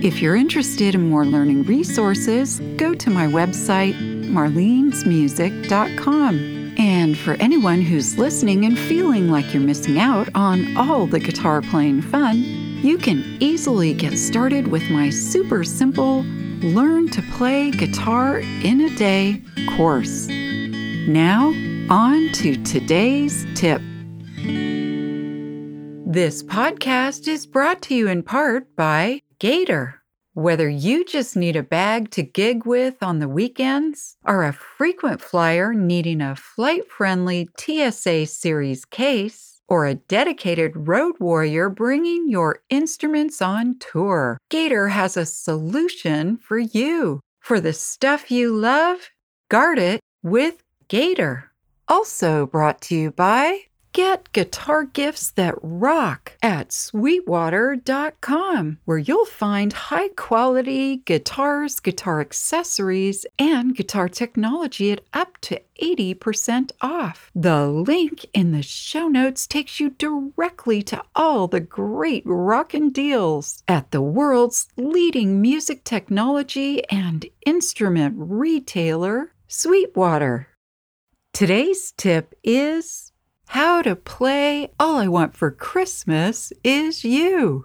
If 0.00 0.22
you're 0.22 0.36
interested 0.36 0.94
in 0.94 1.10
more 1.10 1.26
learning 1.26 1.64
resources, 1.64 2.60
go 2.76 2.94
to 2.94 3.10
my 3.10 3.26
website, 3.26 3.94
marlenesmusic.com. 4.30 6.74
And 6.78 7.18
for 7.18 7.34
anyone 7.34 7.80
who's 7.80 8.16
listening 8.16 8.64
and 8.64 8.78
feeling 8.78 9.28
like 9.28 9.52
you're 9.52 9.60
missing 9.60 9.98
out 9.98 10.28
on 10.36 10.76
all 10.76 11.08
the 11.08 11.18
guitar 11.18 11.62
playing 11.62 12.02
fun, 12.02 12.44
you 12.80 12.96
can 12.96 13.24
easily 13.40 13.92
get 13.92 14.16
started 14.16 14.68
with 14.68 14.88
my 14.88 15.10
super 15.10 15.64
simple 15.64 16.22
Learn 16.62 17.08
to 17.08 17.20
Play 17.32 17.72
Guitar 17.72 18.38
in 18.38 18.82
a 18.82 18.94
Day 18.94 19.42
course. 19.76 20.28
Now, 20.28 21.48
on 21.90 22.28
to 22.34 22.54
today's 22.62 23.44
tip. 23.56 23.82
This 26.06 26.44
podcast 26.44 27.26
is 27.26 27.48
brought 27.48 27.82
to 27.82 27.96
you 27.96 28.06
in 28.06 28.22
part 28.22 28.76
by 28.76 29.22
Gator. 29.38 30.02
Whether 30.34 30.68
you 30.68 31.04
just 31.04 31.36
need 31.36 31.54
a 31.54 31.62
bag 31.62 32.10
to 32.10 32.24
gig 32.24 32.66
with 32.66 33.02
on 33.02 33.20
the 33.20 33.28
weekends, 33.28 34.16
are 34.24 34.44
a 34.44 34.52
frequent 34.52 35.20
flyer 35.20 35.72
needing 35.72 36.20
a 36.20 36.34
flight 36.34 36.90
friendly 36.90 37.48
TSA 37.56 38.26
Series 38.26 38.84
case, 38.84 39.60
or 39.68 39.86
a 39.86 39.94
dedicated 39.94 40.88
road 40.88 41.14
warrior 41.20 41.70
bringing 41.70 42.28
your 42.28 42.62
instruments 42.68 43.40
on 43.40 43.78
tour, 43.78 44.38
Gator 44.50 44.88
has 44.88 45.16
a 45.16 45.24
solution 45.24 46.36
for 46.36 46.58
you. 46.58 47.20
For 47.38 47.60
the 47.60 47.72
stuff 47.72 48.32
you 48.32 48.52
love, 48.52 49.10
guard 49.48 49.78
it 49.78 50.00
with 50.22 50.64
Gator. 50.88 51.52
Also 51.86 52.46
brought 52.46 52.80
to 52.82 52.96
you 52.96 53.12
by 53.12 53.60
Get 53.98 54.30
guitar 54.32 54.84
gifts 54.84 55.32
that 55.32 55.56
rock 55.60 56.34
at 56.40 56.72
sweetwater.com, 56.72 58.78
where 58.84 58.98
you'll 58.98 59.24
find 59.24 59.72
high 59.72 60.10
quality 60.10 60.98
guitars, 60.98 61.80
guitar 61.80 62.20
accessories, 62.20 63.26
and 63.40 63.74
guitar 63.74 64.08
technology 64.08 64.92
at 64.92 65.00
up 65.12 65.36
to 65.40 65.60
80% 65.82 66.70
off. 66.80 67.32
The 67.34 67.66
link 67.66 68.24
in 68.32 68.52
the 68.52 68.62
show 68.62 69.08
notes 69.08 69.48
takes 69.48 69.80
you 69.80 69.90
directly 69.90 70.80
to 70.82 71.02
all 71.16 71.48
the 71.48 71.58
great 71.58 72.22
rockin' 72.24 72.90
deals 72.90 73.64
at 73.66 73.90
the 73.90 74.00
world's 74.00 74.68
leading 74.76 75.42
music 75.42 75.82
technology 75.82 76.88
and 76.88 77.26
instrument 77.44 78.14
retailer, 78.16 79.32
Sweetwater. 79.48 80.46
Today's 81.32 81.92
tip 81.96 82.36
is 82.44 83.07
how 83.48 83.80
to 83.80 83.96
play 83.96 84.70
All 84.78 84.96
I 84.96 85.08
Want 85.08 85.34
for 85.34 85.50
Christmas 85.50 86.52
Is 86.62 87.02
You. 87.02 87.64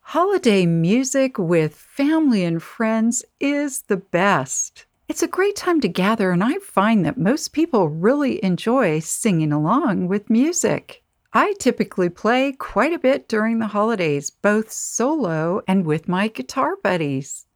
Holiday 0.00 0.66
music 0.66 1.38
with 1.38 1.76
family 1.76 2.42
and 2.42 2.60
friends 2.60 3.24
is 3.38 3.82
the 3.82 3.98
best. 3.98 4.86
It's 5.06 5.22
a 5.22 5.28
great 5.28 5.54
time 5.54 5.80
to 5.82 5.88
gather, 5.88 6.32
and 6.32 6.42
I 6.42 6.58
find 6.58 7.06
that 7.06 7.16
most 7.16 7.52
people 7.52 7.88
really 7.88 8.44
enjoy 8.44 8.98
singing 8.98 9.52
along 9.52 10.08
with 10.08 10.28
music. 10.28 11.04
I 11.32 11.54
typically 11.60 12.08
play 12.08 12.50
quite 12.50 12.92
a 12.92 12.98
bit 12.98 13.28
during 13.28 13.60
the 13.60 13.68
holidays, 13.68 14.30
both 14.30 14.72
solo 14.72 15.62
and 15.68 15.86
with 15.86 16.08
my 16.08 16.26
guitar 16.26 16.74
buddies. 16.82 17.46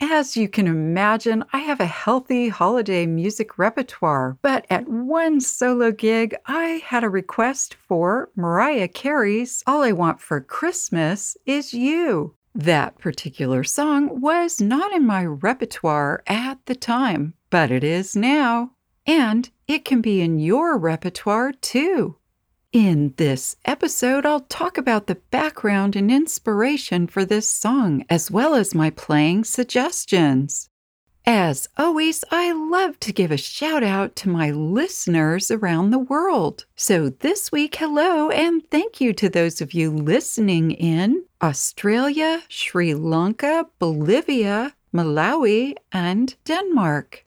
As 0.00 0.36
you 0.36 0.48
can 0.48 0.66
imagine, 0.66 1.44
I 1.52 1.58
have 1.58 1.80
a 1.80 1.86
healthy 1.86 2.48
holiday 2.48 3.06
music 3.06 3.58
repertoire, 3.58 4.36
but 4.42 4.66
at 4.70 4.88
one 4.88 5.40
solo 5.40 5.92
gig, 5.92 6.34
I 6.46 6.82
had 6.84 7.04
a 7.04 7.08
request 7.08 7.74
for 7.74 8.30
Mariah 8.36 8.88
Carey's 8.88 9.62
All 9.66 9.82
I 9.82 9.92
Want 9.92 10.20
for 10.20 10.40
Christmas 10.40 11.36
Is 11.46 11.72
You. 11.72 12.34
That 12.54 12.98
particular 12.98 13.64
song 13.64 14.20
was 14.20 14.60
not 14.60 14.92
in 14.92 15.04
my 15.04 15.24
repertoire 15.24 16.22
at 16.26 16.64
the 16.66 16.76
time, 16.76 17.34
but 17.50 17.70
it 17.70 17.82
is 17.82 18.14
now. 18.14 18.72
And 19.06 19.50
it 19.66 19.84
can 19.84 20.00
be 20.00 20.20
in 20.20 20.38
your 20.38 20.78
repertoire 20.78 21.52
too. 21.52 22.16
In 22.74 23.14
this 23.18 23.54
episode, 23.66 24.26
I'll 24.26 24.40
talk 24.40 24.76
about 24.76 25.06
the 25.06 25.14
background 25.14 25.94
and 25.94 26.10
inspiration 26.10 27.06
for 27.06 27.24
this 27.24 27.46
song, 27.46 28.04
as 28.10 28.32
well 28.32 28.56
as 28.56 28.74
my 28.74 28.90
playing 28.90 29.44
suggestions. 29.44 30.68
As 31.24 31.68
always, 31.78 32.24
I 32.32 32.50
love 32.50 32.98
to 32.98 33.12
give 33.12 33.30
a 33.30 33.36
shout 33.36 33.84
out 33.84 34.16
to 34.16 34.28
my 34.28 34.50
listeners 34.50 35.52
around 35.52 35.90
the 35.90 36.00
world. 36.00 36.66
So 36.74 37.10
this 37.10 37.52
week, 37.52 37.76
hello 37.76 38.30
and 38.30 38.68
thank 38.72 39.00
you 39.00 39.12
to 39.12 39.28
those 39.28 39.60
of 39.60 39.72
you 39.72 39.92
listening 39.92 40.72
in 40.72 41.26
Australia, 41.40 42.42
Sri 42.48 42.92
Lanka, 42.92 43.68
Bolivia, 43.78 44.74
Malawi, 44.92 45.76
and 45.92 46.34
Denmark. 46.44 47.23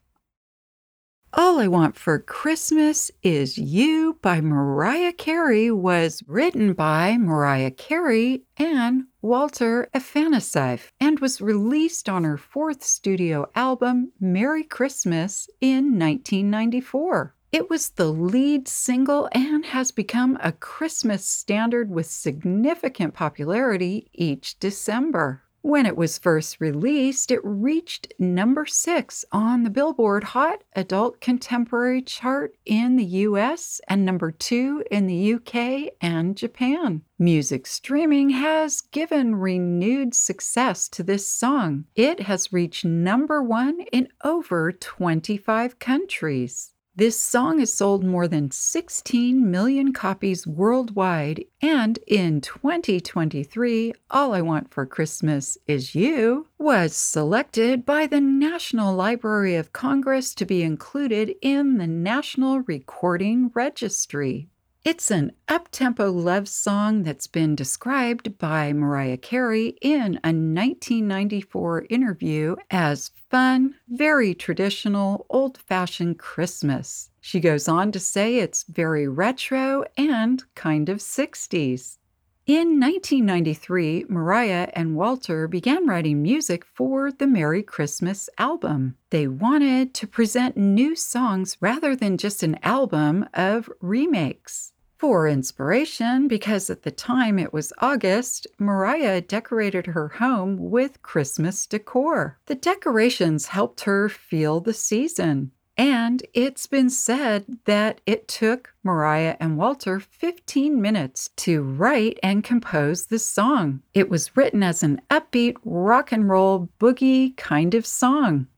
All 1.34 1.60
I 1.60 1.68
Want 1.68 1.94
for 1.94 2.18
Christmas 2.18 3.10
Is 3.22 3.58
You 3.58 4.16
by 4.22 4.40
Mariah 4.40 5.12
Carey 5.12 5.70
was 5.70 6.22
written 6.26 6.72
by 6.72 7.18
Mariah 7.18 7.70
Carey 7.70 8.44
and 8.56 9.04
Walter 9.20 9.90
Afanasieff 9.94 10.90
and 10.98 11.20
was 11.20 11.42
released 11.42 12.08
on 12.08 12.24
her 12.24 12.38
fourth 12.38 12.82
studio 12.82 13.46
album, 13.54 14.12
Merry 14.18 14.64
Christmas, 14.64 15.50
in 15.60 15.98
1994. 15.98 17.34
It 17.52 17.68
was 17.68 17.90
the 17.90 18.10
lead 18.10 18.66
single 18.66 19.28
and 19.32 19.66
has 19.66 19.90
become 19.90 20.38
a 20.42 20.52
Christmas 20.52 21.26
standard 21.26 21.90
with 21.90 22.06
significant 22.06 23.12
popularity 23.12 24.08
each 24.14 24.58
December. 24.58 25.42
When 25.62 25.86
it 25.86 25.96
was 25.96 26.18
first 26.18 26.60
released, 26.60 27.32
it 27.32 27.40
reached 27.42 28.12
number 28.18 28.64
six 28.64 29.24
on 29.32 29.64
the 29.64 29.70
Billboard 29.70 30.22
Hot 30.24 30.62
Adult 30.74 31.20
Contemporary 31.20 32.00
chart 32.00 32.56
in 32.64 32.94
the 32.94 33.04
US 33.04 33.80
and 33.88 34.04
number 34.04 34.30
two 34.30 34.84
in 34.88 35.06
the 35.06 35.34
UK 35.34 35.94
and 36.00 36.36
Japan. 36.36 37.02
Music 37.18 37.66
streaming 37.66 38.30
has 38.30 38.80
given 38.80 39.34
renewed 39.34 40.14
success 40.14 40.88
to 40.90 41.02
this 41.02 41.26
song. 41.26 41.86
It 41.96 42.20
has 42.20 42.52
reached 42.52 42.84
number 42.84 43.42
one 43.42 43.80
in 43.92 44.08
over 44.22 44.70
25 44.70 45.80
countries. 45.80 46.72
This 46.98 47.20
song 47.20 47.60
has 47.60 47.72
sold 47.72 48.02
more 48.02 48.26
than 48.26 48.50
16 48.50 49.48
million 49.48 49.92
copies 49.92 50.48
worldwide, 50.48 51.44
and 51.62 51.96
in 52.08 52.40
2023, 52.40 53.94
All 54.10 54.34
I 54.34 54.40
Want 54.40 54.74
for 54.74 54.84
Christmas 54.84 55.56
Is 55.68 55.94
You 55.94 56.48
was 56.58 56.96
selected 56.96 57.86
by 57.86 58.08
the 58.08 58.20
National 58.20 58.96
Library 58.96 59.54
of 59.54 59.72
Congress 59.72 60.34
to 60.34 60.44
be 60.44 60.64
included 60.64 61.36
in 61.40 61.78
the 61.78 61.86
National 61.86 62.62
Recording 62.62 63.52
Registry. 63.54 64.48
It's 64.84 65.12
an 65.12 65.32
up-tempo 65.46 66.10
love 66.10 66.48
song 66.48 67.04
that's 67.04 67.28
been 67.28 67.54
described 67.54 68.38
by 68.38 68.72
Mariah 68.72 69.18
Carey 69.18 69.76
in 69.82 70.18
a 70.24 70.32
1994 70.32 71.86
interview 71.90 72.56
as 72.72 73.12
fun, 73.30 73.74
very 73.88 74.34
traditional, 74.34 75.26
old-fashioned 75.30 76.18
Christmas. 76.18 77.10
She 77.20 77.40
goes 77.40 77.68
on 77.68 77.92
to 77.92 78.00
say 78.00 78.36
it's 78.36 78.64
very 78.64 79.06
retro 79.06 79.84
and 79.96 80.42
kind 80.54 80.88
of 80.88 80.98
60s. 80.98 81.98
In 82.46 82.80
1993, 82.80 84.06
Mariah 84.08 84.70
and 84.72 84.96
Walter 84.96 85.46
began 85.46 85.86
writing 85.86 86.22
music 86.22 86.64
for 86.64 87.12
the 87.12 87.26
Merry 87.26 87.62
Christmas 87.62 88.30
album. 88.38 88.96
They 89.10 89.28
wanted 89.28 89.92
to 89.92 90.06
present 90.06 90.56
new 90.56 90.96
songs 90.96 91.58
rather 91.60 91.94
than 91.94 92.16
just 92.16 92.42
an 92.42 92.58
album 92.62 93.28
of 93.34 93.68
remakes. 93.82 94.72
For 94.98 95.28
inspiration, 95.28 96.26
because 96.26 96.68
at 96.68 96.82
the 96.82 96.90
time 96.90 97.38
it 97.38 97.52
was 97.52 97.72
August, 97.78 98.48
Mariah 98.58 99.20
decorated 99.20 99.86
her 99.86 100.08
home 100.08 100.56
with 100.58 101.02
Christmas 101.02 101.68
decor. 101.68 102.36
The 102.46 102.56
decorations 102.56 103.46
helped 103.46 103.82
her 103.82 104.08
feel 104.08 104.60
the 104.60 104.74
season. 104.74 105.52
And 105.76 106.26
it's 106.34 106.66
been 106.66 106.90
said 106.90 107.44
that 107.64 108.00
it 108.06 108.26
took 108.26 108.74
Mariah 108.82 109.36
and 109.38 109.56
Walter 109.56 110.00
15 110.00 110.82
minutes 110.82 111.30
to 111.36 111.62
write 111.62 112.18
and 112.20 112.42
compose 112.42 113.06
the 113.06 113.20
song. 113.20 113.82
It 113.94 114.10
was 114.10 114.36
written 114.36 114.64
as 114.64 114.82
an 114.82 115.00
upbeat 115.08 115.54
rock 115.64 116.10
and 116.10 116.28
roll 116.28 116.70
boogie 116.80 117.36
kind 117.36 117.76
of 117.76 117.86
song. 117.86 118.48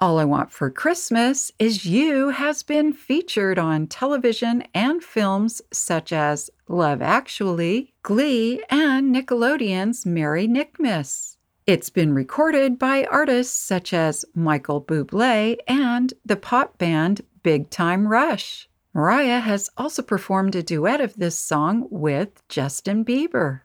All 0.00 0.20
I 0.20 0.24
Want 0.24 0.52
for 0.52 0.70
Christmas 0.70 1.50
Is 1.58 1.84
You 1.84 2.28
has 2.28 2.62
been 2.62 2.92
featured 2.92 3.58
on 3.58 3.88
television 3.88 4.62
and 4.72 5.02
films 5.02 5.60
such 5.72 6.12
as 6.12 6.50
Love 6.68 7.02
Actually, 7.02 7.92
Glee, 8.04 8.62
and 8.70 9.12
Nickelodeon's 9.12 10.06
Merry 10.06 10.46
Nickmas. 10.46 11.36
It's 11.66 11.90
been 11.90 12.14
recorded 12.14 12.78
by 12.78 13.08
artists 13.10 13.58
such 13.58 13.92
as 13.92 14.24
Michael 14.36 14.80
Bublé 14.80 15.56
and 15.66 16.14
the 16.24 16.36
pop 16.36 16.78
band 16.78 17.22
Big 17.42 17.68
Time 17.68 18.06
Rush. 18.06 18.68
Mariah 18.94 19.40
has 19.40 19.68
also 19.76 20.02
performed 20.02 20.54
a 20.54 20.62
duet 20.62 21.00
of 21.00 21.16
this 21.16 21.36
song 21.36 21.88
with 21.90 22.46
Justin 22.48 23.04
Bieber. 23.04 23.62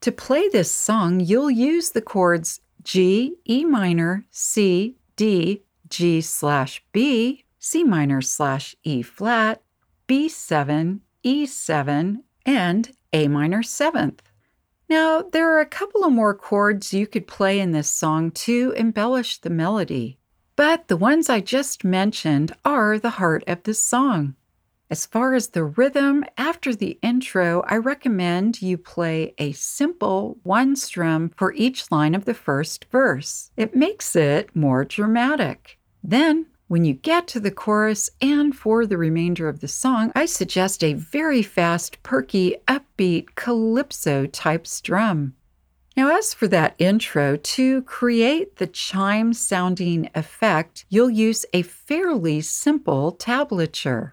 To 0.00 0.10
play 0.10 0.48
this 0.48 0.72
song, 0.72 1.20
you'll 1.20 1.52
use 1.52 1.90
the 1.90 2.02
chords 2.02 2.62
G, 2.82 3.36
E 3.48 3.64
minor, 3.64 4.26
C, 4.32 4.96
D, 5.14 5.62
G 5.88 6.20
slash 6.20 6.82
B, 6.92 7.44
C 7.58 7.84
minor 7.84 8.20
slash 8.20 8.76
E 8.84 9.02
flat, 9.02 9.62
B7, 10.08 11.00
E7, 11.24 12.16
and 12.46 12.92
A 13.12 13.28
minor 13.28 13.62
seventh. 13.62 14.22
Now, 14.88 15.22
there 15.22 15.52
are 15.54 15.60
a 15.60 15.66
couple 15.66 16.04
of 16.04 16.12
more 16.12 16.34
chords 16.34 16.94
you 16.94 17.06
could 17.06 17.26
play 17.26 17.60
in 17.60 17.72
this 17.72 17.90
song 17.90 18.30
to 18.32 18.72
embellish 18.76 19.38
the 19.38 19.50
melody, 19.50 20.18
but 20.56 20.88
the 20.88 20.96
ones 20.96 21.28
I 21.28 21.40
just 21.40 21.84
mentioned 21.84 22.52
are 22.64 22.98
the 22.98 23.10
heart 23.10 23.44
of 23.46 23.62
the 23.64 23.74
song. 23.74 24.34
As 24.90 25.04
far 25.04 25.34
as 25.34 25.48
the 25.48 25.64
rhythm, 25.64 26.24
after 26.38 26.74
the 26.74 26.98
intro, 27.02 27.62
I 27.66 27.76
recommend 27.76 28.62
you 28.62 28.78
play 28.78 29.34
a 29.36 29.52
simple 29.52 30.38
one 30.44 30.76
strum 30.76 31.30
for 31.36 31.52
each 31.52 31.92
line 31.92 32.14
of 32.14 32.24
the 32.24 32.32
first 32.32 32.86
verse. 32.86 33.50
It 33.54 33.76
makes 33.76 34.16
it 34.16 34.56
more 34.56 34.86
dramatic. 34.86 35.78
Then, 36.02 36.46
when 36.68 36.86
you 36.86 36.94
get 36.94 37.26
to 37.28 37.40
the 37.40 37.50
chorus 37.50 38.08
and 38.22 38.56
for 38.56 38.86
the 38.86 38.96
remainder 38.96 39.46
of 39.46 39.60
the 39.60 39.68
song, 39.68 40.10
I 40.14 40.24
suggest 40.24 40.82
a 40.82 40.94
very 40.94 41.42
fast, 41.42 42.02
perky, 42.02 42.56
upbeat 42.66 43.34
calypso 43.34 44.24
type 44.24 44.66
strum. 44.66 45.34
Now, 45.98 46.16
as 46.16 46.32
for 46.32 46.48
that 46.48 46.74
intro, 46.78 47.36
to 47.36 47.82
create 47.82 48.56
the 48.56 48.66
chime 48.66 49.34
sounding 49.34 50.08
effect, 50.14 50.86
you'll 50.88 51.10
use 51.10 51.44
a 51.52 51.60
fairly 51.60 52.40
simple 52.40 53.12
tablature. 53.12 54.12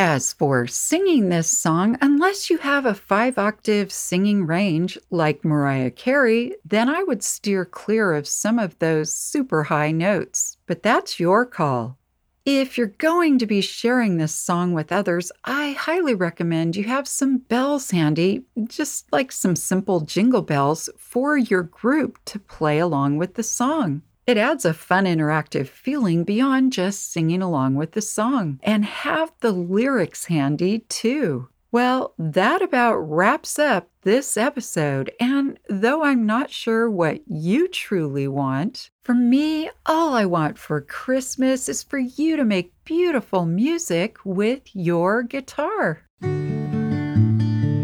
As 0.00 0.32
for 0.32 0.68
singing 0.68 1.28
this 1.28 1.50
song, 1.50 1.98
unless 2.00 2.50
you 2.50 2.58
have 2.58 2.86
a 2.86 2.94
five 2.94 3.36
octave 3.36 3.90
singing 3.90 4.46
range 4.46 4.96
like 5.10 5.44
Mariah 5.44 5.90
Carey, 5.90 6.54
then 6.64 6.88
I 6.88 7.02
would 7.02 7.24
steer 7.24 7.64
clear 7.64 8.14
of 8.14 8.28
some 8.28 8.60
of 8.60 8.78
those 8.78 9.12
super 9.12 9.64
high 9.64 9.90
notes. 9.90 10.56
But 10.66 10.84
that's 10.84 11.18
your 11.18 11.44
call. 11.44 11.98
If 12.44 12.78
you're 12.78 12.86
going 12.86 13.40
to 13.40 13.46
be 13.46 13.60
sharing 13.60 14.18
this 14.18 14.32
song 14.36 14.72
with 14.72 14.92
others, 14.92 15.32
I 15.44 15.72
highly 15.72 16.14
recommend 16.14 16.76
you 16.76 16.84
have 16.84 17.08
some 17.08 17.38
bells 17.38 17.90
handy, 17.90 18.44
just 18.68 19.12
like 19.12 19.32
some 19.32 19.56
simple 19.56 20.02
jingle 20.02 20.42
bells 20.42 20.88
for 20.96 21.36
your 21.36 21.64
group 21.64 22.20
to 22.26 22.38
play 22.38 22.78
along 22.78 23.16
with 23.18 23.34
the 23.34 23.42
song. 23.42 24.02
It 24.28 24.36
adds 24.36 24.66
a 24.66 24.74
fun 24.74 25.06
interactive 25.06 25.68
feeling 25.68 26.22
beyond 26.22 26.74
just 26.74 27.10
singing 27.10 27.40
along 27.40 27.76
with 27.76 27.92
the 27.92 28.02
song 28.02 28.60
and 28.62 28.84
have 28.84 29.32
the 29.40 29.52
lyrics 29.52 30.26
handy 30.26 30.80
too. 30.80 31.48
Well, 31.72 32.12
that 32.18 32.60
about 32.60 32.96
wraps 32.96 33.58
up 33.58 33.88
this 34.02 34.36
episode. 34.36 35.10
And 35.18 35.58
though 35.70 36.04
I'm 36.04 36.26
not 36.26 36.50
sure 36.50 36.90
what 36.90 37.22
you 37.26 37.68
truly 37.68 38.28
want, 38.28 38.90
for 39.02 39.14
me, 39.14 39.70
all 39.86 40.12
I 40.12 40.26
want 40.26 40.58
for 40.58 40.82
Christmas 40.82 41.66
is 41.66 41.82
for 41.82 41.98
you 41.98 42.36
to 42.36 42.44
make 42.44 42.74
beautiful 42.84 43.46
music 43.46 44.18
with 44.26 44.60
your 44.74 45.22
guitar. 45.22 46.02